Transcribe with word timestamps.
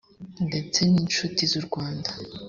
ndetse 0.47 0.79
n 0.91 0.93
inshuti 1.01 1.41
z 1.51 1.53
u 1.59 1.61
rwanda 1.67 2.09